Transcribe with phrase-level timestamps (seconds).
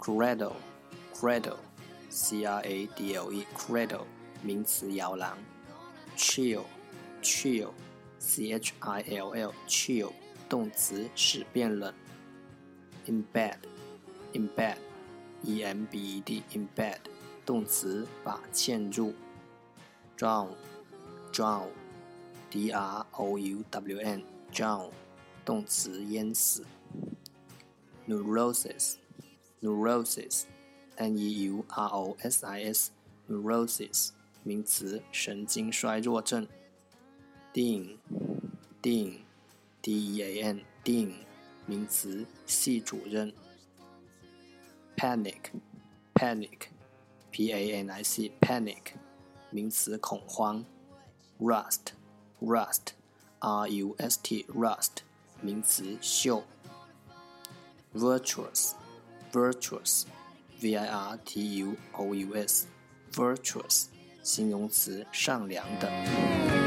[0.00, 0.56] Cradle,
[1.12, 1.58] cradle,
[2.10, 4.04] c r a d l e, cradle,
[4.42, 5.36] 名词摇篮。
[6.16, 6.64] Chill,
[7.22, 7.70] chill,
[8.18, 10.12] c h i l l, chill,
[10.48, 11.92] 动词使变冷。
[13.06, 13.56] Embed,
[14.32, 14.76] embed,
[15.42, 16.98] e m b e d, embed,
[17.44, 19.14] 动词把嵌入。
[20.16, 20.48] Drown,
[21.32, 21.68] drown,
[22.50, 24.90] d r o u w n, drown,
[25.44, 26.64] 动词淹死。
[28.08, 28.96] Neurosis,
[29.61, 30.45] neurosis,
[30.97, 32.91] n e u r o s i s,
[33.29, 34.11] neurosis,
[34.43, 36.47] 名词神经衰弱症。
[37.53, 37.97] Dean,
[38.81, 39.19] dean,
[39.81, 41.13] d e a n, dean,
[41.65, 43.31] 名词系主任。
[44.95, 45.51] Panic,
[46.15, 46.69] panic,
[47.31, 48.93] p a n i c, panic,
[49.49, 50.65] 名词恐慌。
[51.39, 51.93] Rust,
[52.39, 52.93] rust,
[53.39, 55.03] r u s t, rust,
[55.41, 56.43] 名词锈。
[57.93, 58.73] Virtuous,
[59.31, 60.05] virtuous,
[60.59, 62.65] v i r t u o u s,
[63.13, 63.85] virtuous,
[64.23, 66.60] 形容词善良的。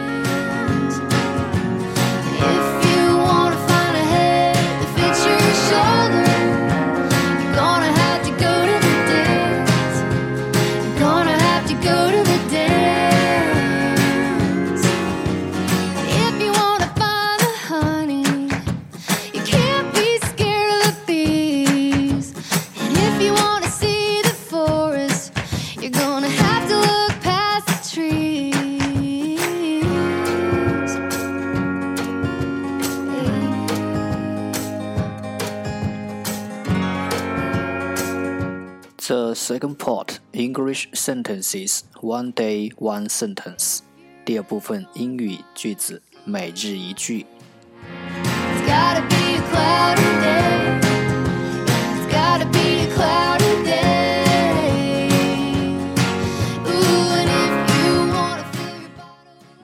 [39.10, 43.80] The second part English sentences one day one sentence。
[44.24, 47.26] 第二部分英语句子每日一句。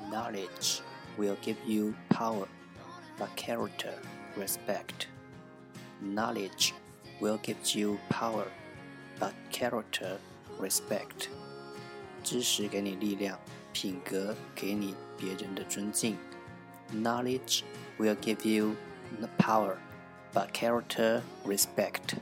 [0.09, 0.81] Knowledge
[1.17, 2.47] will give you power,
[3.19, 3.93] but character
[4.35, 5.07] respect.
[6.01, 6.73] Knowledge
[7.21, 8.45] will give you power
[9.19, 10.17] but character
[10.59, 11.27] respect。
[12.23, 13.37] 知识给你力量，
[13.71, 16.17] 品格给你别人的尊敬。
[16.93, 17.61] Knowledge
[17.99, 18.75] will give you
[19.19, 19.75] the power,
[20.33, 22.17] but character respect.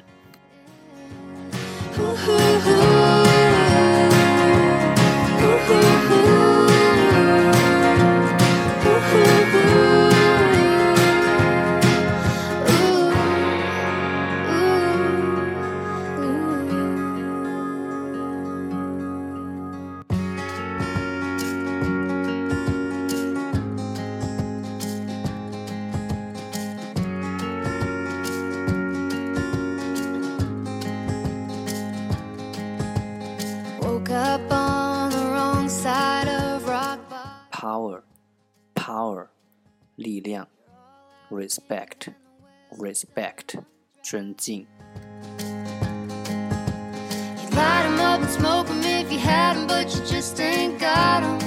[50.39, 51.39] ain't got 'em.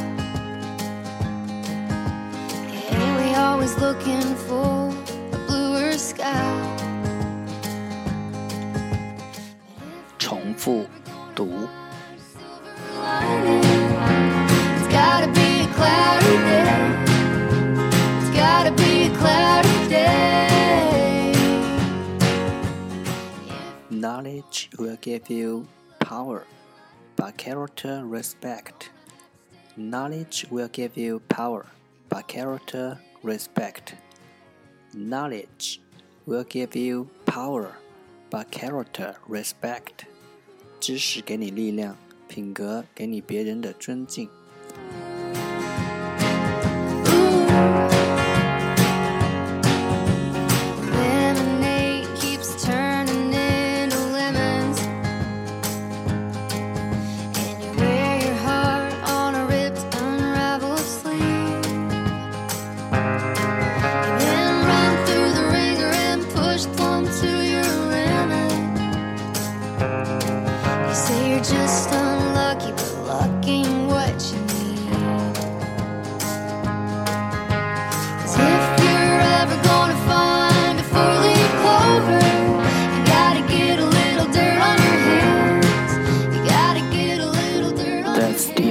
[2.73, 4.93] Yeah, we always looking for
[5.33, 6.77] a bluer sky.
[10.19, 10.87] 重复
[11.35, 11.80] 读。
[24.21, 25.67] Knowledge will give you
[25.99, 26.45] power,
[27.17, 28.91] but character respect.
[29.75, 31.65] Knowledge will give you power,
[32.11, 33.95] but character respect.
[34.93, 35.81] Knowledge
[36.27, 37.73] will give you power,
[38.31, 40.05] but character respect.
[40.79, 41.97] 知识给你力量，
[42.29, 44.29] 品格给你别人的尊敬。